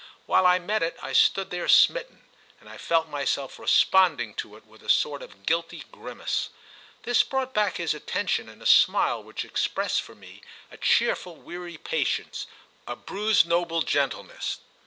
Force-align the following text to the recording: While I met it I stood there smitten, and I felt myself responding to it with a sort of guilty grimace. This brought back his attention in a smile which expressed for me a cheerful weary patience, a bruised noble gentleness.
While 0.25 0.47
I 0.47 0.57
met 0.57 0.81
it 0.81 0.97
I 1.03 1.13
stood 1.13 1.51
there 1.51 1.67
smitten, 1.67 2.23
and 2.59 2.67
I 2.67 2.79
felt 2.79 3.07
myself 3.07 3.59
responding 3.59 4.33
to 4.33 4.55
it 4.55 4.65
with 4.65 4.81
a 4.81 4.89
sort 4.89 5.21
of 5.21 5.45
guilty 5.45 5.83
grimace. 5.91 6.49
This 7.03 7.21
brought 7.21 7.53
back 7.53 7.77
his 7.77 7.93
attention 7.93 8.49
in 8.49 8.63
a 8.63 8.65
smile 8.65 9.21
which 9.21 9.45
expressed 9.45 10.01
for 10.01 10.15
me 10.15 10.41
a 10.71 10.77
cheerful 10.77 11.35
weary 11.35 11.77
patience, 11.77 12.47
a 12.87 12.95
bruised 12.95 13.45
noble 13.45 13.83
gentleness. 13.83 14.57